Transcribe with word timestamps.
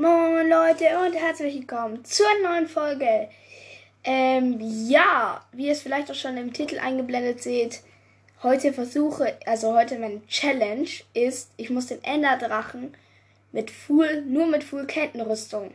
Moin 0.00 0.48
Leute 0.48 0.84
und 1.04 1.16
herzlich 1.16 1.56
willkommen 1.56 2.04
zur 2.04 2.28
neuen 2.44 2.68
Folge. 2.68 3.28
Ähm, 4.04 4.56
ja, 4.60 5.44
wie 5.50 5.66
ihr 5.66 5.72
es 5.72 5.82
vielleicht 5.82 6.08
auch 6.08 6.14
schon 6.14 6.36
im 6.36 6.52
Titel 6.52 6.78
eingeblendet 6.78 7.42
seht, 7.42 7.80
heute 8.44 8.72
versuche, 8.72 9.36
also 9.44 9.74
heute 9.74 9.98
mein 9.98 10.24
Challenge 10.28 10.88
ist, 11.14 11.50
ich 11.56 11.70
muss 11.70 11.86
den 11.86 12.04
Enderdrachen 12.04 12.94
mit 13.50 13.72
Full, 13.72 14.22
nur 14.22 14.46
mit 14.46 14.62
Full 14.62 14.86
Kettenrüstung 14.86 15.72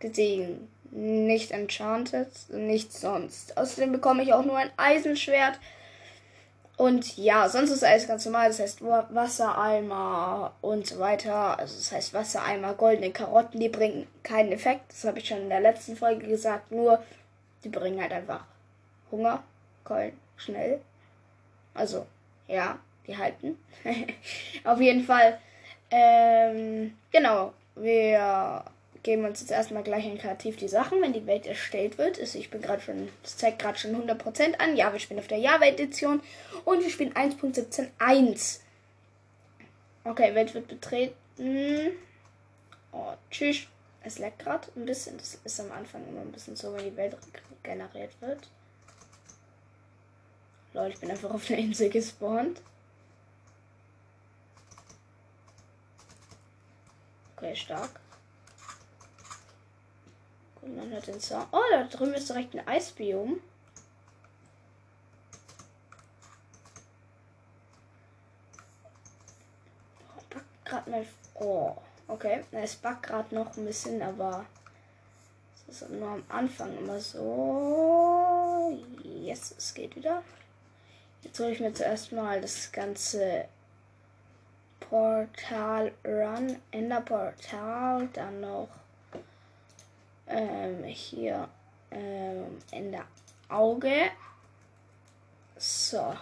besiegen. 0.00 0.66
Nicht 0.90 1.52
enchanted, 1.52 2.26
nichts 2.48 3.00
sonst. 3.00 3.56
Außerdem 3.56 3.92
bekomme 3.92 4.24
ich 4.24 4.32
auch 4.32 4.44
nur 4.44 4.56
ein 4.56 4.72
Eisenschwert 4.78 5.60
und 6.80 7.18
ja, 7.18 7.46
sonst 7.46 7.72
ist 7.72 7.84
alles 7.84 8.08
ganz 8.08 8.24
normal. 8.24 8.48
Das 8.48 8.58
heißt 8.58 8.82
Wassereimer 8.82 10.54
und 10.62 10.86
so 10.86 10.98
weiter. 10.98 11.58
Also 11.58 11.76
das 11.76 11.92
heißt 11.92 12.14
Wassereimer, 12.14 12.72
goldene 12.72 13.10
Karotten, 13.10 13.60
die 13.60 13.68
bringen 13.68 14.06
keinen 14.22 14.50
Effekt. 14.50 14.90
Das 14.90 15.04
habe 15.04 15.18
ich 15.18 15.28
schon 15.28 15.42
in 15.42 15.50
der 15.50 15.60
letzten 15.60 15.94
Folge 15.94 16.26
gesagt. 16.26 16.72
Nur, 16.72 17.02
die 17.64 17.68
bringen 17.68 18.00
halt 18.00 18.12
einfach 18.12 18.46
Hunger, 19.12 19.42
Keulen, 19.84 20.18
schnell. 20.38 20.80
Also, 21.74 22.06
ja, 22.48 22.78
die 23.06 23.14
halten. 23.14 23.58
Auf 24.64 24.80
jeden 24.80 25.04
Fall. 25.04 25.38
Ähm, 25.90 26.96
genau. 27.12 27.52
Wir 27.74 28.64
geben 29.02 29.24
uns 29.24 29.40
jetzt 29.40 29.50
erstmal 29.50 29.82
gleich 29.82 30.04
in 30.04 30.18
Kreativ 30.18 30.56
die 30.56 30.68
Sachen, 30.68 31.00
wenn 31.00 31.12
die 31.12 31.26
Welt 31.26 31.46
erstellt 31.46 31.98
wird. 31.98 32.18
Ist, 32.18 32.34
ich 32.34 32.50
bin 32.50 32.60
gerade 32.60 32.82
schon, 32.82 33.08
das 33.22 33.36
zeigt 33.36 33.58
gerade 33.58 33.78
schon 33.78 33.94
100% 33.94 34.58
an. 34.58 34.76
Ja, 34.76 34.92
wir 34.92 35.00
spielen 35.00 35.20
auf 35.20 35.28
der 35.28 35.38
Java-Edition 35.38 36.20
und 36.64 36.82
wir 36.82 36.90
spielen 36.90 37.14
1.17.1. 37.14 38.60
Okay, 40.04 40.34
Welt 40.34 40.54
wird 40.54 40.68
betreten. 40.68 41.92
Oh, 42.92 43.12
tschüss. 43.30 43.66
Es 44.02 44.18
leckt 44.18 44.40
gerade 44.40 44.68
ein 44.76 44.86
bisschen. 44.86 45.18
Das 45.18 45.38
ist 45.44 45.60
am 45.60 45.72
Anfang 45.72 46.06
immer 46.08 46.22
ein 46.22 46.32
bisschen 46.32 46.56
so, 46.56 46.72
wenn 46.74 46.84
die 46.84 46.96
Welt 46.96 47.16
generiert 47.62 48.12
wird. 48.20 48.48
Leute, 50.72 50.94
ich 50.94 51.00
bin 51.00 51.10
einfach 51.10 51.30
auf 51.30 51.50
einer 51.50 51.58
Insel 51.58 51.90
gespawnt. 51.90 52.60
Okay, 57.36 57.54
stark. 57.56 58.00
Und 60.62 60.76
man 60.76 60.90
hört 60.90 61.06
den 61.06 61.20
Sound. 61.20 61.48
Oh, 61.52 61.60
da 61.70 61.84
drüben 61.84 62.14
ist 62.14 62.28
direkt 62.28 62.54
ein 62.54 62.66
Eisbiom. 62.66 63.40
gerade 70.70 70.90
mal. 70.90 71.06
Oh, 71.34 71.76
okay. 72.08 72.44
Es 72.52 72.76
backt 72.76 73.02
gerade 73.04 73.34
noch 73.34 73.56
ein 73.56 73.66
bisschen, 73.66 74.00
aber 74.02 74.46
es 75.68 75.82
ist 75.82 75.90
nur 75.90 76.08
am 76.08 76.24
Anfang 76.28 76.76
immer 76.78 77.00
so. 77.00 78.78
Yes, 79.02 79.54
es 79.56 79.74
geht 79.74 79.96
wieder. 79.96 80.22
Jetzt 81.22 81.38
hole 81.38 81.50
ich 81.50 81.60
mir 81.60 81.74
zuerst 81.74 82.12
mal 82.12 82.40
das 82.40 82.72
ganze 82.72 83.46
Portal 84.78 85.92
Run, 86.04 86.56
Ender 86.70 87.02
Portal, 87.02 88.08
dann 88.12 88.40
noch 88.40 88.68
ähm, 90.30 90.84
hier 90.84 91.48
ähm, 91.90 92.58
Ender 92.70 93.04
Auge. 93.48 94.10
So. 95.56 96.16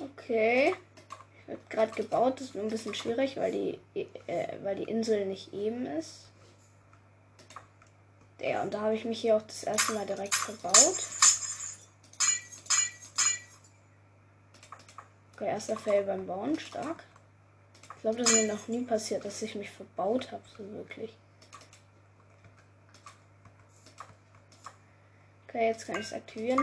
Okay. 0.00 0.74
Wird 1.46 1.70
gerade 1.70 1.92
gebaut, 1.92 2.34
das 2.36 2.48
ist 2.48 2.54
nur 2.54 2.64
ein 2.64 2.70
bisschen 2.70 2.94
schwierig, 2.94 3.38
weil 3.38 3.50
die, 3.50 3.80
äh, 4.26 4.58
weil 4.62 4.76
die 4.76 4.82
Insel 4.82 5.24
nicht 5.24 5.54
eben 5.54 5.86
ist. 5.86 6.28
Ja, 8.40 8.62
und 8.62 8.74
da 8.74 8.82
habe 8.82 8.94
ich 8.94 9.04
mich 9.04 9.20
hier 9.20 9.36
auch 9.36 9.42
das 9.42 9.64
erste 9.64 9.94
Mal 9.94 10.06
direkt 10.06 10.34
verbaut. 10.34 10.96
Okay, 15.38 15.50
erster 15.50 15.76
Fail 15.76 16.02
beim 16.02 16.26
Bauen, 16.26 16.58
stark. 16.58 17.04
Ich 17.94 18.00
glaube, 18.00 18.18
das 18.18 18.32
ist 18.32 18.42
mir 18.42 18.52
noch 18.52 18.66
nie 18.66 18.84
passiert, 18.84 19.24
dass 19.24 19.40
ich 19.40 19.54
mich 19.54 19.70
verbaut 19.70 20.32
habe, 20.32 20.42
so 20.56 20.68
wirklich. 20.72 21.16
Okay, 25.46 25.68
jetzt 25.68 25.86
kann 25.86 25.94
ich 25.94 26.06
es 26.06 26.12
aktivieren. 26.12 26.58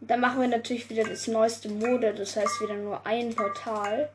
Dann 0.00 0.20
machen 0.20 0.40
wir 0.40 0.48
natürlich 0.48 0.88
wieder 0.88 1.04
das 1.04 1.26
neueste 1.26 1.68
Mode, 1.68 2.14
das 2.14 2.34
heißt 2.34 2.62
wieder 2.62 2.76
nur 2.76 3.06
ein 3.06 3.34
Portal. 3.34 4.10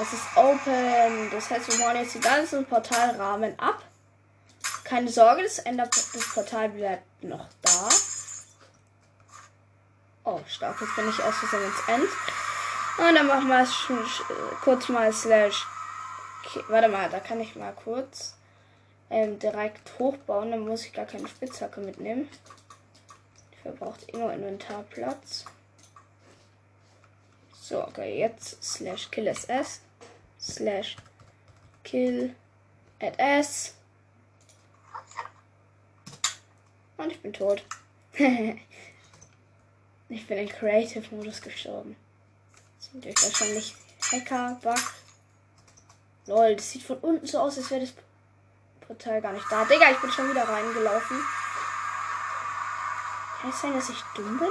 Es 0.00 0.12
ist 0.12 0.36
open, 0.36 1.30
das 1.32 1.50
heißt 1.50 1.68
wir 1.68 1.84
bauen 1.84 1.96
jetzt 1.96 2.14
die 2.14 2.20
ganzen 2.20 2.64
Portalrahmen 2.64 3.58
ab. 3.58 3.82
Keine 4.92 5.08
Sorge, 5.08 5.42
das, 5.42 5.58
Ender 5.60 5.86
das 5.86 6.34
Portal 6.34 6.68
bleibt 6.68 7.24
noch 7.24 7.48
da. 7.62 7.88
Oh, 10.24 10.38
stark, 10.46 10.78
jetzt 10.82 10.96
bin 10.96 11.08
ich 11.08 11.22
aus 11.22 11.34
Versehen 11.34 11.64
ins 11.64 11.88
End. 11.88 12.10
Und 12.98 13.14
dann 13.14 13.26
machen 13.26 13.48
wir 13.48 13.62
es 13.62 13.74
kurz 14.62 14.90
mal 14.90 15.10
slash. 15.10 15.66
Okay, 16.44 16.62
warte 16.68 16.88
mal, 16.88 17.08
da 17.08 17.20
kann 17.20 17.40
ich 17.40 17.56
mal 17.56 17.72
kurz 17.72 18.34
ähm, 19.08 19.38
direkt 19.38 19.98
hochbauen, 19.98 20.50
dann 20.50 20.60
muss 20.60 20.84
ich 20.84 20.92
gar 20.92 21.06
keine 21.06 21.26
Spitzhacke 21.26 21.80
mitnehmen. 21.80 22.28
Die 23.50 23.62
verbraucht 23.62 24.12
eh 24.12 24.18
nur 24.18 24.30
Inventarplatz. 24.30 25.46
So, 27.58 27.82
okay, 27.82 28.18
jetzt 28.18 28.62
slash 28.62 29.10
kill 29.10 29.26
ss 29.26 29.80
slash 30.38 30.96
kill 31.82 32.34
at 33.00 33.14
s 33.16 33.74
und 36.96 37.12
ich 37.12 37.20
bin 37.20 37.32
tot. 37.32 37.64
ich 38.12 38.60
bin 40.26 40.38
in 40.38 40.48
Creative 40.48 41.14
Modus 41.14 41.40
gestorben. 41.40 41.96
Sind 42.78 43.06
wahrscheinlich 43.06 43.74
Hacker, 44.10 44.58
Bug. 44.62 44.78
Lol, 46.26 46.56
das 46.56 46.70
sieht 46.70 46.82
von 46.82 46.98
unten 46.98 47.26
so 47.26 47.38
aus, 47.38 47.58
als 47.58 47.70
wäre 47.70 47.80
das 47.80 47.94
Portal 48.86 49.20
gar 49.20 49.32
nicht 49.32 49.46
da. 49.50 49.64
Digga, 49.64 49.90
ich 49.90 50.00
bin 50.00 50.10
schon 50.10 50.30
wieder 50.30 50.48
reingelaufen. 50.48 51.16
Kann 53.40 53.50
es 53.50 53.60
sein, 53.60 53.72
dass 53.72 53.88
ich 53.88 54.00
dumm 54.14 54.38
bin? 54.38 54.48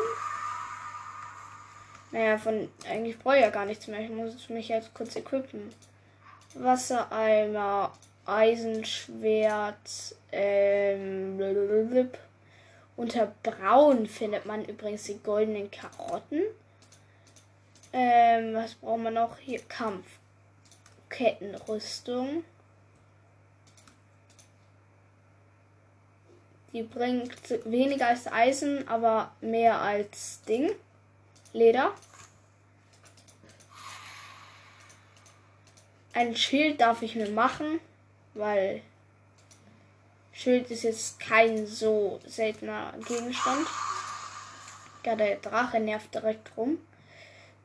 Naja, 2.12 2.38
von 2.38 2.70
eigentlich 2.90 3.18
brauche 3.18 3.38
ich 3.38 3.42
ja 3.42 3.50
gar 3.50 3.66
nichts 3.66 3.88
mehr. 3.88 4.02
Ich 4.02 4.10
muss 4.10 4.50
mich 4.50 4.68
jetzt 4.68 4.94
kurz 4.94 5.16
equippen. 5.16 5.74
Wassereimer, 6.56 7.94
Eisenschwert, 8.26 10.16
ähm, 10.32 11.38
blablabla. 11.38 12.10
Unter 12.96 13.34
Braun 13.44 14.08
findet 14.08 14.46
man 14.46 14.66
übrigens 14.66 15.04
die 15.04 15.20
goldenen 15.20 15.72
Karotten. 15.72 16.44
Ähm, 17.94 18.54
was 18.54 18.76
brauchen 18.76 19.04
wir 19.04 19.12
noch? 19.12 19.38
Hier 19.38 19.60
Kampf. 19.62 20.06
Kettenrüstung. 21.10 22.44
Die 26.74 26.84
bringt 26.84 27.66
weniger 27.66 28.08
als 28.08 28.32
Eisen, 28.32 28.88
aber 28.88 29.32
mehr 29.42 29.82
als 29.82 30.42
Ding. 30.44 30.72
Leder. 31.52 31.94
Ein 36.14 36.36
Schild 36.36 36.80
darf 36.80 37.02
ich 37.02 37.16
mir 37.16 37.30
machen, 37.30 37.82
weil 38.34 38.82
Schild 40.42 40.72
ist 40.72 40.82
jetzt 40.82 41.20
kein 41.20 41.68
so 41.68 42.20
seltener 42.26 42.94
Gegenstand. 43.08 43.68
Ja, 45.06 45.16
der 45.16 45.36
Drache 45.36 45.80
nervt 45.80 46.16
direkt 46.16 46.58
rum. 46.58 46.80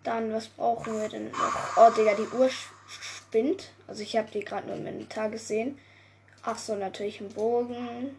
Dann, 0.05 0.31
was 0.31 0.49
brauchen 0.49 1.01
wir 1.01 1.09
denn 1.09 1.31
noch? 1.31 1.77
Oh, 1.79 1.91
Digga, 1.91 2.15
die 2.15 2.37
Uhr 2.37 2.51
spinnt. 2.87 3.71
Also 3.87 4.03
ich 4.03 4.15
habe 4.15 4.31
die 4.31 4.41
gerade 4.41 4.67
nur 4.67 4.77
im 4.77 4.87
Inventar 4.87 5.31
gesehen. 5.31 5.79
Ach 6.43 6.59
so, 6.59 6.77
natürlich 6.77 7.23
ein 7.23 7.31
Bogen 7.31 8.15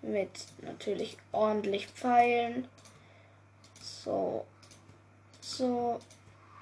mit 0.00 0.30
natürlich 0.62 1.18
ordentlich 1.32 1.88
Pfeilen. 1.88 2.66
So, 3.82 4.46
so 5.42 6.00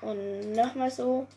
und 0.01 0.53
nochmal 0.53 0.91
so. 0.91 1.29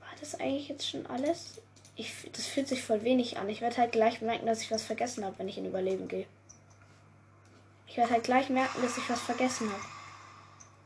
War 0.00 0.14
das 0.18 0.34
eigentlich 0.34 0.70
jetzt 0.70 0.90
schon 0.90 1.06
alles? 1.06 1.60
Ich, 1.96 2.30
das 2.32 2.46
fühlt 2.46 2.68
sich 2.68 2.82
voll 2.82 3.04
wenig 3.04 3.38
an. 3.38 3.48
Ich 3.48 3.60
werde 3.60 3.76
halt 3.76 3.92
gleich 3.92 4.20
merken, 4.20 4.46
dass 4.46 4.62
ich 4.62 4.70
was 4.70 4.84
vergessen 4.84 5.24
habe, 5.24 5.38
wenn 5.38 5.48
ich 5.48 5.58
in 5.58 5.66
Überleben 5.66 6.08
gehe. 6.08 6.26
Ich 7.86 7.96
werde 7.96 8.10
halt 8.10 8.24
gleich 8.24 8.48
merken, 8.50 8.82
dass 8.82 8.98
ich 8.98 9.08
was 9.08 9.20
vergessen 9.20 9.70
habe. 9.70 9.82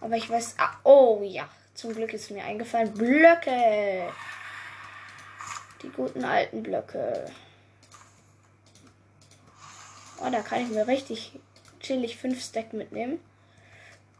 Aber 0.00 0.16
ich 0.16 0.28
weiß. 0.28 0.56
Ah, 0.58 0.76
oh 0.84 1.22
ja. 1.22 1.48
Zum 1.74 1.94
Glück 1.94 2.12
ist 2.12 2.30
mir 2.30 2.44
eingefallen. 2.44 2.92
Blöcke. 2.92 4.12
Die 5.82 5.88
guten 5.90 6.24
alten 6.24 6.62
Blöcke. 6.62 7.30
Oh, 10.20 10.28
da 10.30 10.40
kann 10.40 10.62
ich 10.62 10.68
mir 10.68 10.86
richtig 10.86 11.32
chillig 11.80 12.16
5 12.18 12.42
Stack 12.42 12.72
mitnehmen. 12.72 13.20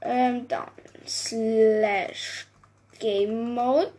Ähm, 0.01 0.47
dann 0.47 0.71
slash 1.07 2.47
Game 2.99 3.55
Mode. 3.55 3.93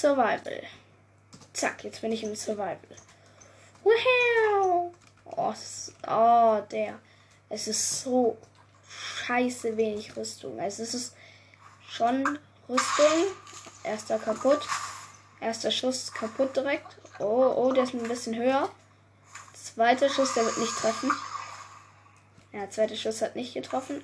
Survival. 0.00 0.62
Zack, 1.52 1.84
jetzt 1.84 2.00
bin 2.00 2.10
ich 2.10 2.22
im 2.22 2.34
Survival. 2.34 2.78
Wow! 3.84 4.94
Oh, 5.26 5.54
oh, 6.08 6.62
der. 6.70 6.98
Es 7.50 7.68
ist 7.68 8.02
so 8.02 8.38
scheiße 8.88 9.76
wenig 9.76 10.16
Rüstung. 10.16 10.58
Also 10.58 10.84
es 10.84 10.94
ist 10.94 11.14
schon 11.86 12.38
Rüstung. 12.66 13.26
Erster 13.84 14.18
kaputt. 14.18 14.66
Erster 15.38 15.70
Schuss 15.70 16.10
kaputt 16.14 16.56
direkt. 16.56 16.96
Oh, 17.18 17.52
oh, 17.54 17.72
der 17.72 17.84
ist 17.84 17.92
ein 17.92 18.02
bisschen 18.04 18.36
höher. 18.36 18.70
Zweiter 19.52 20.08
Schuss, 20.08 20.32
der 20.32 20.46
wird 20.46 20.56
nicht 20.56 20.76
treffen. 20.78 21.10
Ja, 22.52 22.70
zweiter 22.70 22.96
Schuss 22.96 23.20
hat 23.20 23.36
nicht 23.36 23.52
getroffen. 23.52 24.02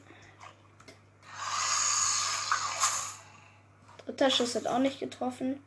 Dritter 4.05 4.31
Schuss 4.31 4.57
hat 4.57 4.67
auch 4.67 4.79
nicht 4.79 5.01
getroffen. 5.01 5.63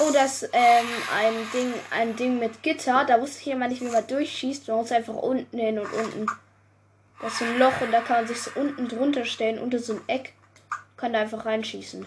Oh, 0.00 0.10
das 0.12 0.42
ähm, 0.52 0.88
ein 1.12 1.50
Ding, 1.52 1.72
ein 1.90 2.16
Ding 2.16 2.40
mit 2.40 2.62
Gitter. 2.64 3.04
Da 3.04 3.20
wusste 3.20 3.42
ich 3.42 3.46
immer 3.48 3.68
nicht, 3.68 3.80
wie 3.80 3.90
man 3.90 4.06
durchschießt. 4.06 4.66
Man 4.66 4.78
muss 4.78 4.90
einfach 4.90 5.14
unten 5.14 5.56
hin 5.56 5.78
und 5.78 5.92
unten. 5.92 6.26
Das 7.20 7.34
ist 7.34 7.42
ein 7.42 7.58
Loch 7.58 7.80
und 7.80 7.92
da 7.92 8.00
kann 8.00 8.16
man 8.16 8.26
sich 8.26 8.42
so 8.42 8.50
unten 8.56 8.88
drunter 8.88 9.24
stellen, 9.24 9.60
unter 9.60 9.78
so 9.78 9.94
ein 9.94 10.08
Eck. 10.08 10.34
Kann 10.96 11.12
da 11.12 11.20
einfach 11.20 11.46
reinschießen. 11.46 12.06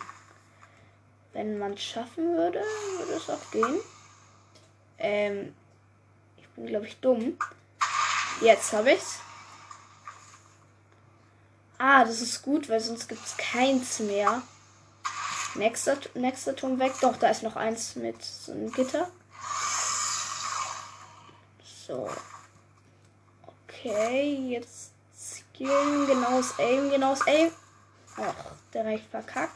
Wenn 1.32 1.58
man 1.60 1.74
es 1.74 1.84
schaffen 1.84 2.36
würde, 2.36 2.62
würde 2.98 3.14
es 3.14 3.30
auch 3.30 3.52
gehen. 3.52 3.80
Ähm, 4.98 5.56
ich 6.38 6.48
bin, 6.50 6.68
glaube 6.68 6.88
ich, 6.88 7.00
dumm. 7.00 7.38
Jetzt 8.42 8.74
habe 8.74 8.92
ich's. 8.92 9.20
Ah, 11.78 12.04
das 12.04 12.22
ist 12.22 12.42
gut, 12.42 12.68
weil 12.70 12.80
sonst 12.80 13.08
gibt 13.08 13.26
es 13.26 13.38
keins 13.38 14.00
mehr. 14.00 14.42
Nächster, 15.58 15.98
nächster 16.14 16.56
Turm 16.56 16.80
weg. 16.80 16.94
Doch, 17.02 17.18
da 17.18 17.30
ist 17.30 17.44
noch 17.44 17.56
eins 17.56 17.96
mit 17.96 18.24
so 18.24 18.52
einem 18.52 18.72
Gitter. 18.72 19.10
So. 21.88 22.10
Okay, 23.68 24.36
jetzt 24.50 24.92
skillen, 25.18 26.08
genaues 26.08 26.54
Aim, 26.60 26.90
genaues 26.90 27.26
Aim. 27.28 27.52
Ach, 28.18 28.34
direkt 28.74 29.10
verkackt. 29.10 29.56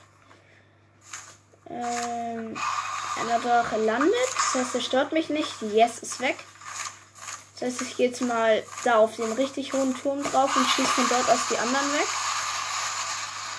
Ähm, 1.70 2.58
einer 3.20 3.40
Drache 3.40 3.78
landet. 3.78 4.14
Das 4.36 4.56
heißt, 4.56 4.76
er 4.76 4.82
stört 4.82 5.12
mich 5.12 5.30
nicht. 5.30 5.62
Yes 5.62 6.00
ist 6.00 6.20
weg. 6.20 6.38
Das 7.54 7.74
heißt, 7.74 7.82
ich 7.84 7.98
gehe 7.98 8.10
jetzt 8.10 8.22
mal 8.22 8.64
da 8.84 8.98
auf 8.98 9.16
den 9.16 9.32
richtig 9.34 9.74
hohen 9.74 9.96
Turm 9.96 10.24
drauf 10.24 10.56
und 10.56 10.66
schieße 10.66 10.90
von 10.90 11.10
dort 11.10 11.30
aus 11.30 11.48
die 11.50 11.58
anderen 11.58 11.94
weg. 11.94 12.08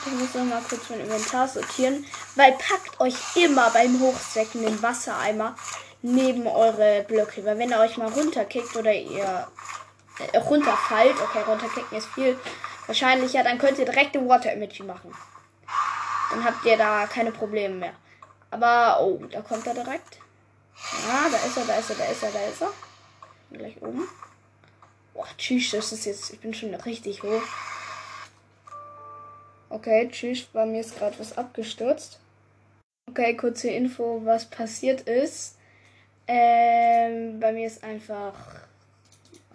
Ich 0.04 0.12
muss 0.12 0.34
noch 0.34 0.44
mal 0.44 0.62
kurz 0.68 0.90
mein 0.90 1.00
Inventar 1.00 1.46
sortieren. 1.46 2.04
Weil 2.34 2.52
packt 2.52 3.00
euch 3.00 3.14
immer 3.36 3.70
beim 3.70 4.00
Hochstecken 4.00 4.62
den 4.62 4.82
Wassereimer 4.82 5.54
neben 6.02 6.46
eure 6.46 7.04
Blöcke. 7.06 7.44
Weil 7.44 7.58
wenn 7.58 7.70
ihr 7.70 7.78
euch 7.78 7.96
mal 7.96 8.08
runterkickt 8.08 8.74
oder 8.76 8.92
ihr 8.92 9.46
äh, 10.32 10.38
runterfallt, 10.38 11.20
okay, 11.20 11.42
runterkicken 11.46 11.96
ist 11.96 12.08
viel 12.08 12.38
wahrscheinlicher, 12.86 13.44
dann 13.44 13.58
könnt 13.58 13.78
ihr 13.78 13.84
direkt 13.84 14.16
ein 14.16 14.28
Water 14.28 14.50
Emoji 14.50 14.82
machen. 14.82 15.14
Dann 16.30 16.44
habt 16.44 16.64
ihr 16.64 16.76
da 16.76 17.06
keine 17.06 17.30
Probleme 17.30 17.74
mehr. 17.74 17.94
Aber, 18.50 19.00
oh, 19.00 19.24
da 19.30 19.40
kommt 19.40 19.66
er 19.66 19.74
direkt. 19.74 20.18
Ja, 21.06 21.28
da 21.30 21.36
ist 21.46 21.56
er, 21.56 21.64
da 21.64 21.76
ist 21.76 21.90
er, 21.90 21.96
da 21.96 22.04
ist 22.04 22.22
er, 22.22 22.30
da 22.30 22.44
ist 22.44 22.62
er. 22.62 22.72
Gleich 23.52 23.80
oben. 23.80 24.08
Boah, 25.14 25.26
tschüss, 25.36 25.70
das 25.70 25.92
ist 25.92 26.06
jetzt, 26.06 26.32
ich 26.32 26.40
bin 26.40 26.54
schon 26.54 26.74
richtig 26.74 27.22
hoch. 27.22 27.42
Okay, 29.72 30.06
tschüss, 30.12 30.42
bei 30.52 30.66
mir 30.66 30.82
ist 30.82 30.98
gerade 30.98 31.18
was 31.18 31.38
abgestürzt. 31.38 32.20
Okay, 33.08 33.34
kurze 33.34 33.70
Info, 33.70 34.20
was 34.22 34.44
passiert 34.44 35.00
ist. 35.08 35.56
Ähm, 36.28 37.40
bei 37.40 37.52
mir 37.52 37.68
ist 37.68 37.82
einfach. 37.82 38.34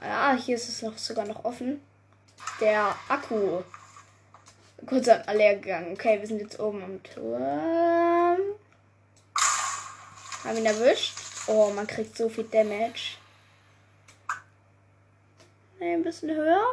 Ja, 0.01 0.33
hier 0.35 0.55
ist 0.55 0.69
es 0.69 0.81
noch 0.81 0.97
sogar 0.97 1.27
noch 1.27 1.45
offen. 1.45 1.81
Der 2.59 2.95
Akku. 3.07 3.61
Kurz 4.87 5.07
an 5.07 5.21
leer 5.37 5.57
gegangen. 5.57 5.93
Okay, 5.93 6.19
wir 6.19 6.27
sind 6.27 6.41
jetzt 6.41 6.59
oben 6.59 6.83
am 6.83 7.03
Turm. 7.03 8.39
Haben 10.43 10.57
ihn 10.57 10.65
erwischt. 10.65 11.15
Oh, 11.45 11.69
man 11.75 11.85
kriegt 11.85 12.17
so 12.17 12.27
viel 12.27 12.45
Damage. 12.45 13.17
Ein 15.79 16.01
bisschen 16.01 16.31
höher. 16.31 16.63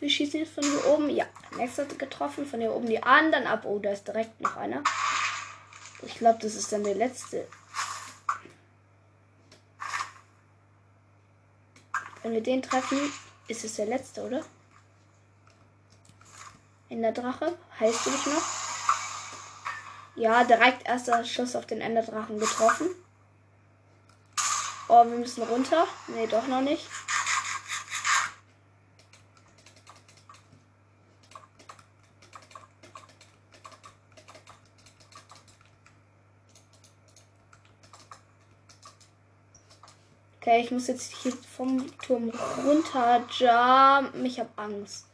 Wir 0.00 0.10
schießen 0.10 0.40
jetzt 0.40 0.54
von 0.54 0.64
hier 0.64 0.86
oben. 0.86 1.10
Ja, 1.10 1.26
nächste 1.56 1.82
hat 1.82 1.98
getroffen. 1.98 2.46
Von 2.46 2.60
hier 2.60 2.72
oben 2.72 2.86
die 2.86 3.02
anderen 3.02 3.46
ab. 3.46 3.64
Oh, 3.64 3.78
da 3.78 3.90
ist 3.90 4.06
direkt 4.06 4.40
noch 4.40 4.56
einer. 4.56 4.82
Ich 6.02 6.16
glaube, 6.16 6.38
das 6.40 6.54
ist 6.54 6.72
dann 6.72 6.84
der 6.84 6.94
letzte. 6.94 7.46
Wenn 12.22 12.32
wir 12.32 12.42
den 12.42 12.62
treffen, 12.62 12.98
ist 13.48 13.64
es 13.64 13.76
der 13.76 13.86
letzte, 13.86 14.22
oder? 14.22 14.44
In 16.88 17.02
der 17.02 17.12
Drache. 17.12 17.56
Heißt 17.78 18.06
du 18.06 18.10
dich 18.10 18.26
noch? 18.26 18.42
Ja, 20.16 20.44
direkt 20.44 20.86
erster 20.86 21.24
Schuss 21.24 21.54
auf 21.54 21.66
den 21.66 21.80
Enderdrachen 21.80 22.38
getroffen. 22.38 22.88
Oh, 24.88 25.04
wir 25.04 25.18
müssen 25.18 25.42
runter. 25.42 25.86
Nee, 26.08 26.26
doch 26.26 26.46
noch 26.46 26.62
nicht. 26.62 26.88
Okay, 40.46 40.60
ich 40.60 40.70
muss 40.70 40.86
jetzt 40.86 41.12
hier 41.12 41.32
vom 41.56 41.90
Turm 41.98 42.30
runter 42.64 43.24
jumpen. 43.36 44.24
Ich 44.24 44.38
habe 44.38 44.50
Angst. 44.54 45.08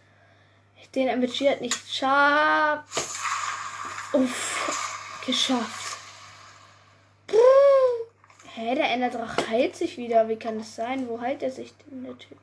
Den 0.95 1.09
MG 1.09 1.49
hat 1.49 1.63
nicht 1.63 1.87
geschafft. 1.87 3.17
Uff, 4.13 5.23
geschafft. 5.25 5.97
Hä, 8.53 8.75
der 8.75 8.91
Enderdrache 8.91 9.49
heilt 9.49 9.75
sich 9.75 9.97
wieder. 9.97 10.29
Wie 10.29 10.37
kann 10.37 10.59
das 10.59 10.77
sein? 10.77 11.09
Wo 11.09 11.19
heilt 11.19 11.43
er 11.43 11.51
sich 11.51 11.73
denn, 11.79 12.05
der 12.05 12.19
Typ? 12.19 12.37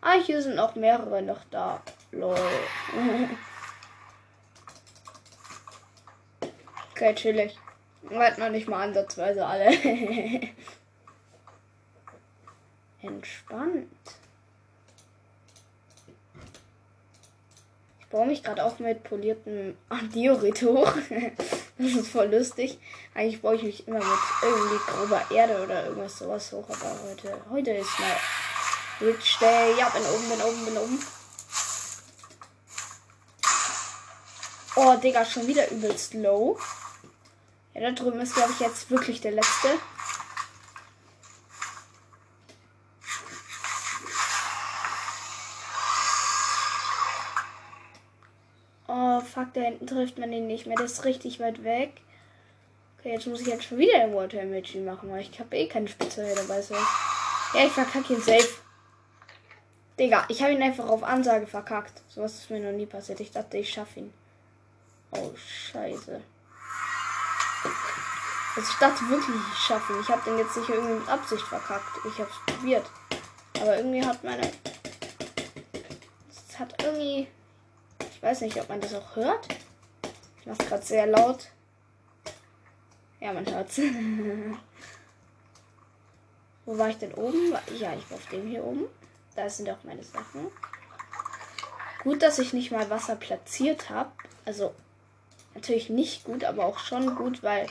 Ah, 0.00 0.14
hier 0.14 0.40
sind 0.40 0.58
auch 0.58 0.76
mehrere 0.76 1.20
noch 1.20 1.44
da. 1.50 1.82
Lol. 2.10 2.38
okay, 6.92 7.14
chillig. 7.14 7.58
Warte 8.00 8.40
noch 8.40 8.48
nicht 8.48 8.66
mal 8.66 8.88
ansatzweise 8.88 9.44
alle. 9.44 9.72
Entspannt. 13.06 13.90
Ich 18.00 18.06
baue 18.08 18.26
mich 18.26 18.42
gerade 18.42 18.64
auch 18.64 18.78
mit 18.78 19.04
poliertem 19.04 19.76
Diorit 20.14 20.62
hoch. 20.62 20.92
das 21.78 21.92
ist 21.92 22.08
voll 22.08 22.34
lustig. 22.34 22.78
Eigentlich 23.14 23.42
baue 23.42 23.56
ich 23.56 23.62
mich 23.62 23.88
immer 23.88 23.98
mit 23.98 24.18
irgendwie 24.42 24.76
grober 24.86 25.22
Erde 25.30 25.62
oder 25.62 25.86
irgendwas 25.86 26.18
sowas 26.18 26.50
hoch. 26.52 26.64
Aber 26.68 26.96
heute, 27.08 27.40
heute 27.50 27.70
ist 27.72 27.98
mal 27.98 28.16
Rich 29.00 29.38
Day. 29.40 29.76
Ja, 29.78 29.88
bin 29.90 30.02
oben, 30.02 30.28
bin 30.30 30.42
oben, 30.42 30.64
bin 30.64 30.78
oben. 30.78 30.98
Oh, 34.76 34.96
Digga, 34.96 35.24
schon 35.24 35.46
wieder 35.46 35.70
übelst 35.70 36.14
low. 36.14 36.58
Ja, 37.74 37.80
da 37.80 37.90
drüben 37.90 38.20
ist, 38.20 38.34
glaube 38.34 38.52
ich, 38.52 38.60
jetzt 38.60 38.90
wirklich 38.90 39.20
der 39.20 39.32
letzte. 39.32 39.68
Da 49.54 49.60
hinten 49.60 49.86
trifft 49.86 50.18
man 50.18 50.32
ihn 50.32 50.46
nicht 50.46 50.66
mehr. 50.66 50.76
Das 50.76 50.92
ist 50.92 51.04
richtig 51.04 51.40
weit 51.40 51.64
weg. 51.64 51.92
Okay, 52.98 53.12
jetzt 53.12 53.26
muss 53.26 53.40
ich 53.40 53.46
jetzt 53.46 53.64
schon 53.64 53.78
wieder 53.78 54.12
Water 54.12 54.40
Emoji 54.40 54.80
machen, 54.80 55.10
weil 55.10 55.20
ich 55.20 55.38
habe 55.38 55.56
eh 55.56 55.68
keine 55.68 55.88
Spitze 55.88 56.34
dabei. 56.34 56.60
So. 56.60 56.74
Ja, 56.74 57.66
ich 57.66 57.72
verkacke 57.72 58.14
ihn 58.14 58.20
safe. 58.20 58.48
Digga, 59.98 60.24
ich 60.28 60.42
habe 60.42 60.52
ihn 60.52 60.62
einfach 60.62 60.88
auf 60.88 61.04
Ansage 61.04 61.46
verkackt. 61.46 62.02
Sowas 62.08 62.34
ist 62.34 62.50
mir 62.50 62.60
noch 62.60 62.76
nie 62.76 62.86
passiert. 62.86 63.20
Ich 63.20 63.30
dachte, 63.30 63.58
ich 63.58 63.70
schaffe 63.70 64.00
ihn. 64.00 64.12
Oh, 65.12 65.30
scheiße. 65.36 66.20
Also 68.56 68.70
ich 68.70 68.78
dachte 68.78 69.08
wirklich, 69.08 69.36
ich 69.52 69.58
schaffe 69.58 69.92
ihn. 69.92 70.00
Ich 70.00 70.08
habe 70.08 70.22
den 70.24 70.38
jetzt 70.38 70.56
nicht 70.56 70.68
irgendwie 70.68 70.94
mit 70.94 71.08
Absicht 71.08 71.44
verkackt. 71.44 71.98
Ich 72.08 72.18
habe 72.18 72.30
es 72.30 72.54
probiert. 72.54 72.86
Aber 73.60 73.76
irgendwie 73.76 74.04
hat 74.04 74.24
meine... 74.24 74.50
Es 76.48 76.58
hat 76.58 76.82
irgendwie 76.82 77.28
weiß 78.24 78.40
nicht, 78.40 78.60
ob 78.60 78.68
man 78.68 78.80
das 78.80 78.94
auch 78.94 79.16
hört. 79.16 79.46
Ich 80.40 80.46
mache 80.46 80.64
gerade 80.64 80.84
sehr 80.84 81.06
laut. 81.06 81.48
Ja, 83.20 83.32
mein 83.32 83.46
Schatz. 83.46 83.78
Wo 86.66 86.78
war 86.78 86.88
ich 86.88 86.98
denn 86.98 87.14
oben? 87.14 87.52
Ja, 87.78 87.94
ich 87.94 88.10
war 88.10 88.16
auf 88.16 88.26
dem 88.30 88.48
hier 88.48 88.64
oben. 88.64 88.86
Da 89.36 89.48
sind 89.48 89.68
auch 89.68 89.84
meine 89.84 90.02
Sachen. 90.02 90.50
Gut, 92.02 92.22
dass 92.22 92.38
ich 92.38 92.52
nicht 92.52 92.70
mal 92.70 92.90
Wasser 92.90 93.16
platziert 93.16 93.90
habe. 93.90 94.10
Also 94.44 94.74
natürlich 95.54 95.90
nicht 95.90 96.24
gut, 96.24 96.44
aber 96.44 96.64
auch 96.64 96.78
schon 96.78 97.16
gut, 97.16 97.42
weil 97.42 97.66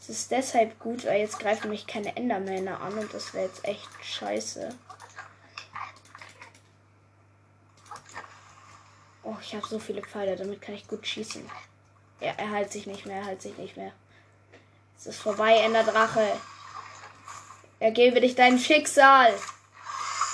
es 0.00 0.08
ist 0.08 0.30
deshalb 0.30 0.78
gut, 0.78 1.04
weil 1.04 1.20
jetzt 1.20 1.38
greifen 1.38 1.70
mich 1.70 1.86
keine 1.86 2.16
Endermänner 2.16 2.80
an 2.80 2.94
und 2.98 3.12
das 3.12 3.34
wäre 3.34 3.46
jetzt 3.46 3.64
echt 3.64 3.88
scheiße. 4.02 4.70
Oh, 9.30 9.36
ich 9.42 9.54
habe 9.54 9.66
so 9.66 9.78
viele 9.78 10.00
Pfeile, 10.00 10.36
damit 10.36 10.62
kann 10.62 10.74
ich 10.74 10.88
gut 10.88 11.06
schießen. 11.06 11.44
Ja, 12.18 12.32
er 12.38 12.50
hält 12.50 12.72
sich 12.72 12.86
nicht 12.86 13.04
mehr, 13.04 13.18
er 13.18 13.26
hält 13.26 13.42
sich 13.42 13.58
nicht 13.58 13.76
mehr. 13.76 13.92
Es 14.96 15.04
ist 15.04 15.20
vorbei, 15.20 15.58
Enderdrache. 15.58 16.32
Ergebe 17.78 18.22
dich 18.22 18.36
dein 18.36 18.58
Schicksal. 18.58 19.34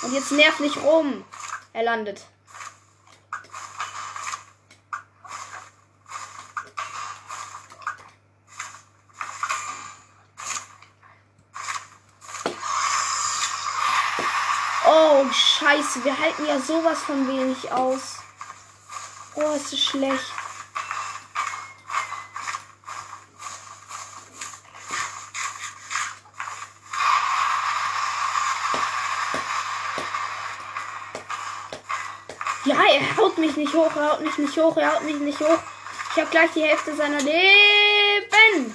Und 0.03 0.15
jetzt 0.15 0.31
nerv 0.31 0.61
nicht 0.61 0.77
rum. 0.77 1.25
Er 1.73 1.83
landet. 1.83 2.21
Oh, 14.87 15.25
scheiße. 15.33 16.05
Wir 16.05 16.17
halten 16.17 16.47
ja 16.47 16.61
sowas 16.61 17.01
von 17.01 17.27
wenig 17.27 17.73
aus. 17.73 18.14
Oh, 19.37 19.53
ist 19.57 19.73
das 19.73 19.81
schlecht. 19.81 20.33
Ja, 32.65 32.77
er 32.77 33.17
haut 33.19 33.37
mich 33.39 33.57
nicht 33.57 33.75
hoch, 33.75 33.95
er 33.95 34.13
haut 34.13 34.21
mich 34.23 34.39
nicht 34.39 34.57
hoch, 34.57 34.77
er 34.77 34.95
haut 34.95 35.03
mich 35.03 35.17
nicht 35.17 35.41
hoch. 35.41 35.59
Ich 36.13 36.21
habe 36.21 36.31
gleich 36.31 36.51
die 36.53 36.63
Hälfte 36.63 36.95
seiner 36.95 37.21
Leben. 37.21 38.75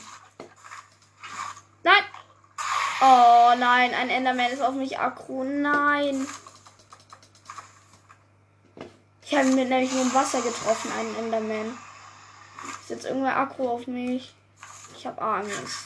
Nein. 1.84 2.04
Oh 3.02 3.54
nein, 3.58 3.94
ein 3.94 4.10
Enderman 4.10 4.52
ist 4.52 4.62
auf 4.62 4.76
mich 4.76 5.00
aggro. 5.00 5.44
Nein. 5.44 6.28
Ich 9.30 9.38
habe 9.38 9.46
mir 9.50 9.66
nämlich 9.66 9.92
nur 9.92 10.02
im 10.02 10.14
Wasser 10.16 10.42
getroffen, 10.42 10.92
einen 10.92 11.16
Enderman. 11.16 11.78
Ist 12.82 12.90
jetzt 12.90 13.06
irgendwer 13.06 13.38
aggro 13.38 13.70
auf 13.70 13.86
mich? 13.86 14.34
Ich 14.98 15.06
habe 15.06 15.22
Angst. 15.22 15.86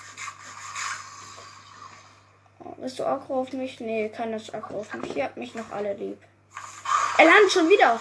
Oh, 2.60 2.74
bist 2.78 3.00
du 3.00 3.06
aggro 3.06 3.42
auf 3.42 3.52
mich? 3.52 3.82
Nee, 3.82 4.08
keiner 4.08 4.38
ist 4.38 4.56
aggro 4.56 4.80
auf 4.80 4.94
mich. 4.94 5.14
Ihr 5.18 5.26
habt 5.26 5.36
mich 5.36 5.56
noch 5.56 5.70
alle 5.72 5.94
lieb. 5.94 6.24
Er 7.18 7.26
landet 7.26 7.52
schon 7.52 7.68
wieder. 7.68 8.00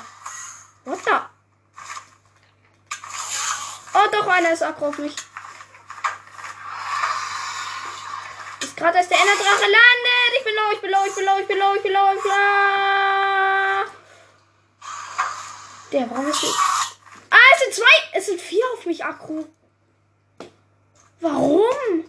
What 0.84 1.00
the? 1.04 1.10
Oh, 3.94 4.08
doch, 4.12 4.28
einer 4.28 4.52
ist 4.52 4.62
aggro 4.62 4.90
auf 4.90 4.98
mich. 4.98 5.16
Ist 8.60 8.76
gerade, 8.76 8.98
als 8.98 9.08
der 9.08 9.18
Enderdrache 9.18 9.62
landet. 9.62 10.32
Ich 10.38 10.44
bin 10.44 10.54
low, 10.54 10.70
ich 10.72 10.80
bin 10.80 10.90
low, 10.92 11.04
ich 11.04 11.14
bin 11.16 11.24
low, 11.24 11.38
ich 11.40 11.48
bin 11.48 11.58
low, 11.58 11.74
ich 11.74 11.82
bin 11.82 11.92
low, 11.92 12.14
ich 12.14 12.22
bin 12.22 12.30
low. 12.30 13.21
Der, 15.92 16.10
warum 16.10 16.26
ist 16.26 16.42
die... 16.42 16.46
Ah, 17.30 17.36
es 17.54 17.60
sind 17.60 17.74
zwei, 17.74 18.18
es 18.18 18.26
sind 18.26 18.40
vier 18.40 18.64
auf 18.72 18.86
mich 18.86 19.04
aggro. 19.04 19.46
Warum? 21.20 22.04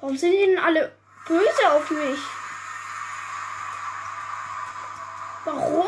Warum 0.00 0.16
sind 0.16 0.32
die 0.32 0.46
denn 0.46 0.58
alle 0.58 0.92
böse 1.26 1.72
auf 1.72 1.90
mich? 1.90 2.18
Warum? 5.44 5.86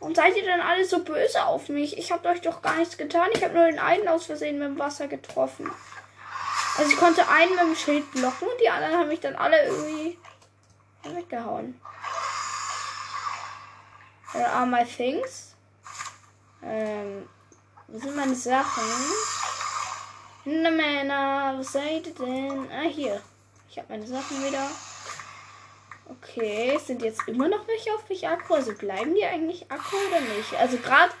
Warum 0.00 0.14
seid 0.14 0.36
ihr 0.36 0.44
denn 0.44 0.60
alle 0.60 0.84
so 0.84 1.04
böse 1.04 1.44
auf 1.44 1.68
mich? 1.68 1.98
Ich 1.98 2.12
habe 2.12 2.28
euch 2.28 2.40
doch 2.40 2.62
gar 2.62 2.76
nichts 2.76 2.96
getan. 2.96 3.30
Ich 3.34 3.44
habe 3.44 3.54
nur 3.54 3.64
den 3.64 3.78
einen 3.78 4.08
aus 4.08 4.26
Versehen 4.26 4.58
mit 4.58 4.68
dem 4.68 4.78
Wasser 4.78 5.08
getroffen. 5.08 5.70
Also 6.76 6.90
ich 6.90 6.96
konnte 6.96 7.28
einen 7.28 7.50
mit 7.52 7.60
dem 7.60 7.76
Schild 7.76 8.10
blocken 8.12 8.48
und 8.48 8.60
die 8.60 8.68
anderen 8.68 8.98
haben 8.98 9.08
mich 9.08 9.20
dann 9.20 9.36
alle 9.36 9.64
irgendwie 9.66 10.18
weggehauen. 11.04 11.80
Where 14.34 14.50
are 14.50 14.66
my 14.66 14.84
things? 14.84 15.54
Ähm, 16.60 17.28
wo 17.86 17.98
sind 18.00 18.16
meine 18.16 18.34
Sachen? 18.34 18.82
Männer, 20.44 21.54
was 21.56 21.72
seid 21.72 22.08
ihr 22.08 22.14
denn? 22.14 22.68
Ah, 22.68 22.82
hier. 22.82 23.20
Ich 23.70 23.78
habe 23.78 23.92
meine 23.92 24.06
Sachen 24.06 24.44
wieder. 24.44 24.68
Okay, 26.06 26.76
sind 26.84 27.02
jetzt 27.02 27.28
immer 27.28 27.48
noch 27.48 27.66
welche 27.68 27.94
auf 27.94 28.08
mich 28.08 28.26
aggro? 28.26 28.54
Also 28.54 28.74
bleiben 28.74 29.14
die 29.14 29.24
eigentlich 29.24 29.70
aggro 29.70 29.96
oder 30.08 30.20
nicht? 30.20 30.52
Also 30.58 30.78
gerade 30.78 31.12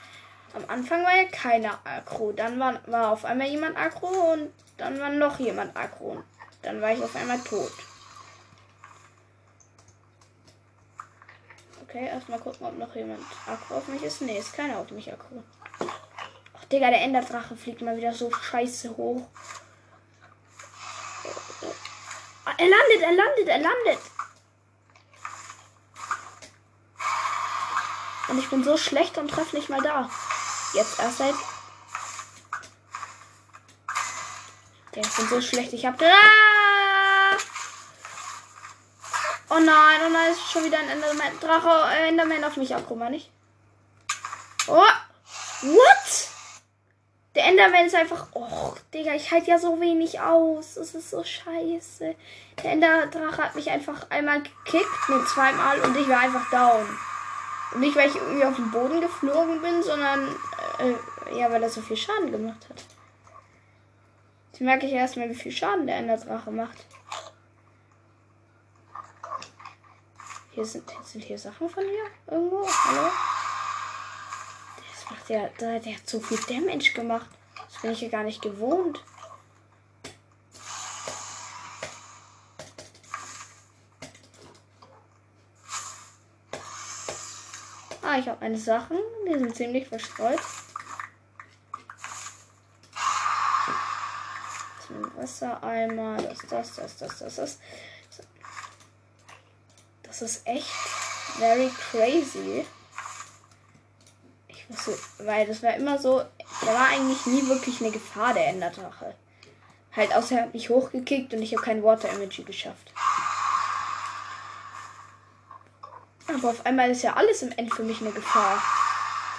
am 0.52 0.64
Anfang 0.66 1.04
war 1.04 1.14
ja 1.14 1.28
keiner 1.30 1.78
aggro. 1.84 2.32
Dann 2.32 2.58
war, 2.58 2.80
war 2.86 3.12
auf 3.12 3.24
einmal 3.24 3.46
jemand 3.46 3.76
aggro 3.76 4.32
und 4.32 4.52
dann 4.76 4.98
war 4.98 5.10
noch 5.10 5.38
jemand 5.38 5.76
aggro. 5.76 6.24
Dann 6.62 6.80
war 6.80 6.92
ich 6.92 7.02
auf 7.02 7.14
einmal 7.14 7.38
tot. 7.38 7.72
Okay, 11.94 12.06
erstmal 12.06 12.40
gucken, 12.40 12.66
ob 12.66 12.76
noch 12.76 12.92
jemand 12.96 13.22
aggro 13.46 13.76
auf 13.76 13.86
mich 13.86 14.02
ist. 14.02 14.20
Nee, 14.20 14.36
ist 14.36 14.52
keiner 14.52 14.78
auf 14.78 14.90
mich 14.90 15.12
aggro. 15.12 15.44
Ach, 15.78 16.64
Digga, 16.64 16.90
der 16.90 17.02
Enderdrache 17.02 17.56
fliegt 17.56 17.82
mal 17.82 17.96
wieder 17.96 18.12
so 18.12 18.32
scheiße 18.32 18.96
hoch. 18.96 19.28
Er 22.58 22.68
landet, 22.68 23.00
er 23.00 23.12
landet, 23.12 23.46
er 23.46 23.58
landet. 23.58 24.00
Und 28.26 28.38
ich 28.40 28.50
bin 28.50 28.64
so 28.64 28.76
schlecht 28.76 29.16
und 29.16 29.28
treffe 29.28 29.54
nicht 29.54 29.68
mal 29.68 29.80
da. 29.80 30.10
Jetzt 30.72 30.98
erst 30.98 31.18
seit. 31.18 31.34
Ja, 34.96 35.02
ich 35.02 35.16
bin 35.16 35.28
so 35.28 35.40
schlecht. 35.40 35.72
Ich 35.72 35.86
hab. 35.86 36.02
Ah! 36.02 36.73
Oh 39.54 39.60
nein, 39.60 40.00
oh 40.04 40.10
nein, 40.10 40.32
ist 40.32 40.50
schon 40.50 40.64
wieder 40.64 40.78
ein 40.80 40.88
Enderman. 40.88 41.38
Drache, 41.40 41.94
äh, 41.94 42.08
Enderman 42.08 42.42
auf 42.42 42.56
mich 42.56 42.74
ab, 42.74 42.82
guck 42.88 42.98
mal 42.98 43.10
nicht. 43.10 43.30
Oh! 44.66 44.82
What? 45.62 46.28
Der 47.36 47.44
Enderman 47.46 47.86
ist 47.86 47.94
einfach. 47.94 48.26
Oh, 48.32 48.74
Digga, 48.92 49.14
ich 49.14 49.30
halte 49.30 49.50
ja 49.50 49.58
so 49.58 49.80
wenig 49.80 50.20
aus. 50.20 50.74
Das 50.74 50.96
ist 50.96 51.10
so 51.10 51.22
scheiße. 51.22 52.16
Der 52.64 52.72
Enderdrache 52.72 53.44
hat 53.44 53.54
mich 53.54 53.70
einfach 53.70 54.10
einmal 54.10 54.42
gekickt, 54.42 55.08
mit 55.08 55.28
zweimal 55.28 55.80
und 55.82 55.96
ich 55.96 56.08
war 56.08 56.20
einfach 56.20 56.50
down. 56.50 56.98
Und 57.74 57.80
nicht, 57.80 57.94
weil 57.94 58.08
ich 58.08 58.16
irgendwie 58.16 58.44
auf 58.44 58.56
den 58.56 58.72
Boden 58.72 59.00
geflogen 59.00 59.62
bin, 59.62 59.84
sondern 59.84 60.34
äh, 60.80 61.38
ja, 61.38 61.50
weil 61.52 61.62
er 61.62 61.70
so 61.70 61.80
viel 61.80 61.96
Schaden 61.96 62.32
gemacht 62.32 62.66
hat. 62.68 62.84
Jetzt 64.50 64.60
merke 64.60 64.86
ich 64.86 64.92
erstmal, 64.92 65.30
wie 65.30 65.34
viel 65.34 65.52
Schaden 65.52 65.86
der 65.86 65.96
Enderdrache 65.96 66.50
macht. 66.50 66.86
Hier 70.54 70.64
sind, 70.64 70.84
sind 71.02 71.24
hier 71.24 71.36
Sachen 71.36 71.68
von 71.68 71.84
mir 71.84 72.04
irgendwo. 72.28 72.64
Hallo? 72.64 73.10
Das 74.78 75.10
macht 75.10 75.28
ja, 75.28 75.48
der, 75.48 75.80
der 75.80 75.96
hat 75.96 76.08
so 76.08 76.20
viel 76.20 76.38
Damage 76.38 76.92
gemacht. 76.92 77.28
Das 77.56 77.82
bin 77.82 77.90
ich 77.90 78.00
ja 78.02 78.08
gar 78.08 78.22
nicht 78.22 78.40
gewohnt. 78.40 79.02
Ah, 88.02 88.18
ich 88.18 88.28
habe 88.28 88.38
meine 88.40 88.58
Sachen. 88.58 88.98
Die 89.26 89.36
sind 89.36 89.56
ziemlich 89.56 89.88
verstreut. 89.88 90.38
Wassereimer. 95.16 96.16
Das, 96.18 96.38
das, 96.48 96.76
das, 96.76 96.96
das, 96.98 97.18
das, 97.18 97.36
das. 97.36 97.58
Das 100.16 100.22
ist 100.22 100.46
echt 100.46 100.70
very 101.38 101.68
crazy. 101.90 102.64
Ich 104.46 104.70
wusste, 104.70 104.96
weil 105.18 105.44
das 105.44 105.60
war 105.60 105.74
immer 105.74 105.98
so, 105.98 106.22
da 106.60 106.66
war 106.66 106.86
eigentlich 106.90 107.26
nie 107.26 107.48
wirklich 107.48 107.80
eine 107.80 107.90
Gefahr, 107.90 108.32
der 108.32 108.46
Enderdrache. 108.46 109.16
Halt, 109.96 110.14
außer 110.14 110.36
er 110.36 110.42
hat 110.42 110.54
mich 110.54 110.70
hochgekickt 110.70 111.34
und 111.34 111.42
ich 111.42 111.52
habe 111.52 111.64
kein 111.64 111.82
Water 111.82 112.08
Emoji 112.10 112.44
geschafft. 112.44 112.92
Aber 116.28 116.50
auf 116.50 116.64
einmal 116.64 116.92
ist 116.92 117.02
ja 117.02 117.14
alles 117.14 117.42
im 117.42 117.50
End 117.50 117.74
für 117.74 117.82
mich 117.82 118.00
eine 118.00 118.12
Gefahr. 118.12 118.62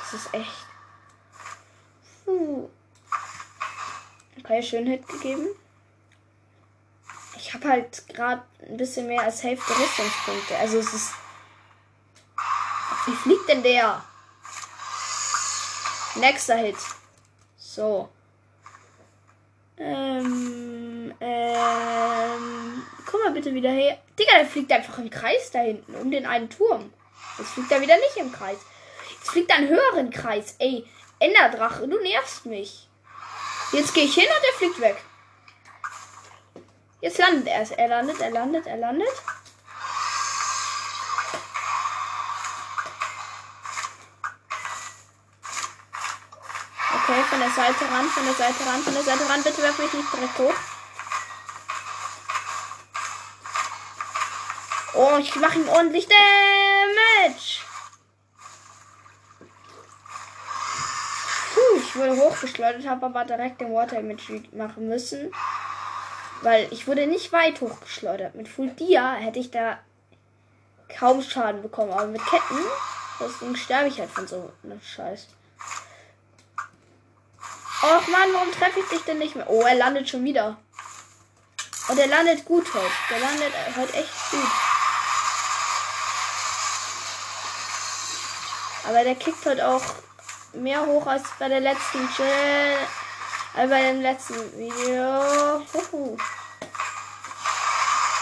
Das 0.01 0.21
ist 0.21 0.33
echt. 0.33 0.65
Puh. 2.25 2.69
Okay, 4.39 4.61
schön 4.61 4.87
Hit 4.87 5.07
gegeben. 5.07 5.47
Habe 7.55 7.69
halt 7.69 8.07
gerade 8.09 8.43
ein 8.67 8.75
bisschen 8.75 9.07
mehr 9.07 9.21
als 9.21 9.41
Hälfte 9.41 9.71
Rüstungspunkte. 9.71 10.57
Also 10.57 10.79
es 10.79 10.93
ist. 10.93 11.13
Wie 13.05 13.13
fliegt 13.13 13.47
denn 13.47 13.63
der? 13.63 14.03
Nächster 16.15 16.55
Hit. 16.55 16.75
So. 17.57 18.09
Ähm, 19.77 21.13
ähm, 21.19 22.83
komm 23.05 23.21
mal 23.21 23.31
bitte 23.31 23.53
wieder 23.53 23.69
her. 23.69 23.99
Digga, 24.19 24.37
der 24.37 24.47
fliegt 24.47 24.71
einfach 24.71 24.97
im 24.97 25.09
Kreis 25.09 25.51
da 25.51 25.59
hinten, 25.59 25.95
um 25.95 26.11
den 26.11 26.25
einen 26.25 26.49
Turm. 26.49 26.93
Jetzt 27.37 27.51
fliegt 27.51 27.71
er 27.71 27.81
wieder 27.81 27.95
nicht 27.95 28.17
im 28.17 28.31
Kreis. 28.31 28.57
Jetzt 29.11 29.29
fliegt 29.29 29.49
er 29.49 29.57
einen 29.57 29.69
höheren 29.69 30.09
Kreis. 30.09 30.55
Ey, 30.59 30.85
Enderdrache, 31.19 31.87
du 31.87 32.01
nervst 32.01 32.45
mich. 32.45 32.89
Jetzt 33.71 33.93
gehe 33.93 34.05
ich 34.05 34.13
hin 34.13 34.25
und 34.25 34.45
er 34.45 34.57
fliegt 34.57 34.81
weg. 34.81 34.97
Jetzt 37.05 37.19
landet 37.19 37.45
er. 37.45 37.77
Er 37.77 37.87
landet, 37.87 38.19
er 38.19 38.31
landet, 38.31 38.65
er 38.65 38.77
landet. 38.77 39.07
Okay, 46.95 47.23
von 47.29 47.39
der 47.41 47.51
Seite 47.51 47.85
ran, 47.91 48.07
von 48.07 48.25
der 48.25 48.33
Seite 48.33 48.65
ran, 48.65 48.81
von 48.81 48.93
der 48.95 49.03
Seite 49.03 49.29
ran. 49.29 49.43
Bitte 49.43 49.61
werf 49.61 49.77
mich 49.77 49.93
nicht 49.93 50.13
direkt 50.13 50.39
hoch. 50.39 50.53
Oh, 54.95 55.17
ich 55.19 55.35
mache 55.35 55.59
ihm 55.59 55.69
ordentlich 55.69 56.07
Damage. 56.07 57.59
Puh, 61.53 61.77
ich 61.77 61.95
wurde 61.95 62.15
hochgeschleudert, 62.15 62.87
habe 62.87 63.05
aber 63.05 63.25
direkt 63.25 63.61
den 63.61 63.71
Water 63.71 63.99
Image 63.99 64.31
machen 64.53 64.89
müssen. 64.89 65.31
Weil 66.41 66.67
ich 66.71 66.87
wurde 66.87 67.07
nicht 67.07 67.31
weit 67.31 67.61
hochgeschleudert. 67.61 68.35
Mit 68.35 68.47
Full 68.47 68.69
Dia 68.71 69.13
hätte 69.13 69.39
ich 69.39 69.51
da 69.51 69.79
kaum 70.97 71.21
Schaden 71.21 71.61
bekommen. 71.61 71.91
Aber 71.91 72.07
mit 72.07 72.25
Ketten, 72.25 72.59
deswegen 73.19 73.55
sterbe 73.55 73.87
ich 73.87 73.99
halt 73.99 74.11
von 74.11 74.27
so 74.27 74.51
einem 74.63 74.81
Scheiß. 74.81 75.27
Och 77.81 78.07
Mann, 78.07 78.33
warum 78.33 78.51
treffe 78.51 78.79
ich 78.79 78.89
dich 78.89 79.01
denn 79.01 79.19
nicht 79.19 79.35
mehr? 79.35 79.49
Oh, 79.49 79.61
er 79.61 79.75
landet 79.75 80.09
schon 80.09 80.23
wieder. 80.23 80.57
Und 81.87 81.99
er 81.99 82.07
landet 82.07 82.45
gut 82.45 82.73
heute. 82.73 82.91
Der 83.11 83.19
landet 83.19 83.53
heute 83.77 83.93
echt 83.93 84.31
gut. 84.31 84.51
Aber 88.87 89.03
der 89.03 89.15
kickt 89.15 89.45
heute 89.45 89.67
auch 89.67 89.83
mehr 90.53 90.85
hoch 90.85 91.05
als 91.05 91.23
bei 91.37 91.49
der 91.49 91.59
letzten 91.59 92.07
Chill. 92.15 92.77
Äh, 93.53 93.67
bei 93.67 93.81
dem 93.83 94.01
letzten 94.01 94.35
Video. 94.57 95.63
Huhu. 95.73 96.17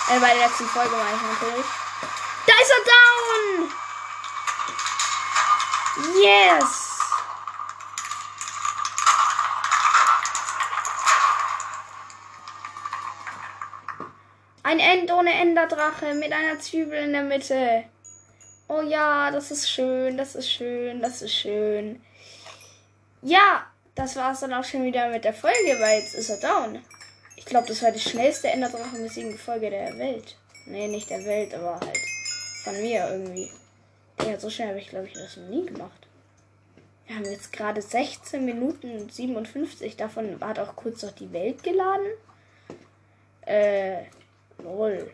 Äh, 0.09 0.19
bei 0.19 0.27
der 0.27 0.47
letzten 0.47 0.65
Folge 0.67 0.95
meine 0.95 1.15
ich 1.15 1.21
natürlich. 1.21 1.65
Da 2.45 2.53
ist 2.61 2.71
er 2.71 2.83
down! 2.91 3.71
Yes! 6.21 6.89
Ein 14.63 14.79
End 14.79 15.11
ohne 15.11 15.33
Enderdrache 15.33 16.13
mit 16.15 16.31
einer 16.33 16.59
Zwiebel 16.59 17.03
in 17.03 17.13
der 17.13 17.21
Mitte. 17.23 17.85
Oh 18.67 18.81
ja, 18.81 19.29
das 19.29 19.51
ist 19.51 19.69
schön, 19.69 20.17
das 20.17 20.35
ist 20.35 20.51
schön, 20.51 21.01
das 21.01 21.21
ist 21.21 21.33
schön. 21.33 22.03
Ja, 23.21 23.67
das 23.95 24.15
war 24.15 24.31
es 24.33 24.39
dann 24.39 24.53
auch 24.53 24.63
schon 24.63 24.83
wieder 24.83 25.09
mit 25.09 25.23
der 25.23 25.33
Folge, 25.33 25.77
weil 25.79 25.99
jetzt 25.99 26.15
ist 26.15 26.29
er 26.29 26.37
down. 26.37 26.83
Ich 27.35 27.45
glaube, 27.45 27.67
das 27.67 27.81
war 27.81 27.91
die 27.91 27.99
schnellste 27.99 28.49
Enderdrachen-mäßige 28.49 29.39
Folge 29.39 29.69
der 29.69 29.97
Welt. 29.97 30.37
Nee, 30.65 30.87
nicht 30.87 31.09
der 31.09 31.25
Welt, 31.25 31.53
aber 31.53 31.79
halt 31.79 31.97
von 32.63 32.73
mir 32.81 33.07
irgendwie. 33.09 33.49
Ja, 34.25 34.39
so 34.39 34.49
schnell 34.49 34.69
habe 34.69 34.79
ich, 34.79 34.89
glaube 34.89 35.07
ich, 35.07 35.13
das 35.13 35.37
noch 35.37 35.49
nie 35.49 35.65
gemacht. 35.65 36.07
Wir 37.05 37.17
haben 37.17 37.25
jetzt 37.25 37.51
gerade 37.51 37.81
16 37.81 38.45
Minuten 38.45 39.09
57. 39.09 39.97
Davon 39.97 40.39
hat 40.41 40.59
auch 40.59 40.75
kurz 40.75 41.03
noch 41.03 41.11
die 41.11 41.31
Welt 41.33 41.61
geladen. 41.63 42.07
Äh, 43.45 44.05
Lol. 44.59 45.11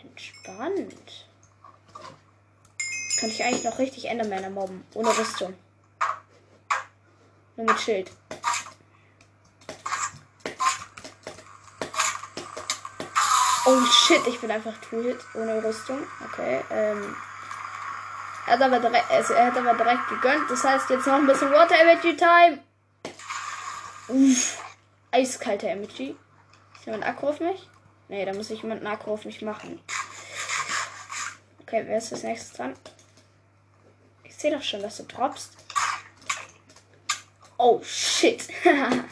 Entspannt. 0.00 1.26
Könnte 3.18 3.34
ich 3.34 3.42
eigentlich 3.42 3.64
noch 3.64 3.80
richtig 3.80 4.04
Endermänner 4.04 4.50
mobben. 4.50 4.84
Ohne 4.94 5.08
Rüstung. 5.08 5.54
Nur 7.58 7.66
mit 7.66 7.80
Schild. 7.80 8.08
Oh 13.66 13.84
shit, 13.84 14.24
ich 14.28 14.40
bin 14.40 14.50
einfach 14.52 14.74
Two-Hit 14.88 15.18
ohne 15.34 15.62
Rüstung. 15.62 16.06
Okay, 16.24 16.64
ähm. 16.70 17.16
Er 18.46 18.52
hat, 18.52 18.62
aber 18.62 18.78
direkt, 18.78 19.10
also 19.10 19.34
er 19.34 19.46
hat 19.46 19.56
aber 19.56 19.74
direkt 19.74 20.08
gegönnt. 20.08 20.48
Das 20.48 20.62
heißt, 20.62 20.88
jetzt 20.88 21.06
noch 21.08 21.14
ein 21.14 21.26
bisschen 21.26 21.50
Water 21.50 21.74
Emoji 21.80 22.16
Time. 22.16 22.60
Uff. 24.06 24.62
Eiskalter 25.10 25.68
Emoji. 25.68 26.16
Ist 26.76 26.86
jemand 26.86 27.04
Akku 27.04 27.26
auf 27.26 27.40
mich? 27.40 27.68
Nee, 28.06 28.24
da 28.24 28.32
muss 28.34 28.50
ich 28.50 28.62
jemand 28.62 28.86
Akku 28.86 29.12
auf 29.12 29.24
mich 29.24 29.42
machen. 29.42 29.82
Okay, 31.62 31.82
wer 31.86 31.98
ist 31.98 32.12
das 32.12 32.22
nächste 32.22 32.56
dran? 32.56 32.74
Ich 34.22 34.36
sehe 34.36 34.56
doch 34.56 34.62
schon, 34.62 34.80
dass 34.80 34.98
du 34.98 35.02
droppst. 35.02 35.67
Oh, 37.58 37.80
shit. 37.82 38.46
ähm, 38.64 39.02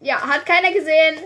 ja, 0.00 0.20
hat 0.26 0.46
keiner 0.46 0.72
gesehen. 0.72 1.18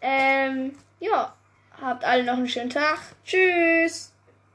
Ähm, 0.00 0.78
ja, 0.98 1.34
habt 1.80 2.04
alle 2.04 2.24
noch 2.24 2.38
einen 2.38 2.48
schönen 2.48 2.70
Tag. 2.70 2.98
Tschüss. 3.24 4.11